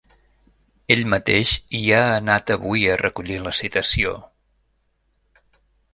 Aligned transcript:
Ell 0.93 1.01
mateix 1.13 1.51
hi 1.79 1.81
ha 1.97 2.01
anat 2.23 2.53
avui 2.57 2.89
a 2.89 2.97
recollir 3.03 3.37
la 3.49 3.53
citació. 3.61 4.17